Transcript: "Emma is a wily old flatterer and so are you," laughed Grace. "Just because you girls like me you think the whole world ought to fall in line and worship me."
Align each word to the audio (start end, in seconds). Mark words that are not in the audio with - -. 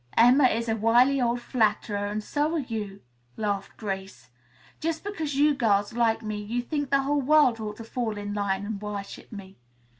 "Emma 0.17 0.45
is 0.45 0.67
a 0.67 0.75
wily 0.75 1.21
old 1.21 1.39
flatterer 1.39 2.07
and 2.07 2.23
so 2.23 2.53
are 2.55 2.57
you," 2.57 3.03
laughed 3.37 3.77
Grace. 3.77 4.31
"Just 4.79 5.03
because 5.03 5.35
you 5.35 5.53
girls 5.53 5.93
like 5.93 6.23
me 6.23 6.41
you 6.41 6.59
think 6.59 6.89
the 6.89 7.03
whole 7.03 7.21
world 7.21 7.59
ought 7.59 7.77
to 7.77 7.83
fall 7.83 8.17
in 8.17 8.33
line 8.33 8.65
and 8.65 8.81
worship 8.81 9.31
me." 9.31 9.57